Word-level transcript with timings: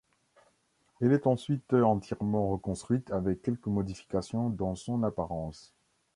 Elle 0.99 1.11
est 1.11 1.27
ensuite 1.27 1.75
entièrement 1.75 2.49
reconstruite 2.49 3.11
avec 3.11 3.43
quelques 3.43 3.67
modifications 3.67 4.49
dans 4.49 4.73
son 4.73 5.03
apparence. 5.03 5.75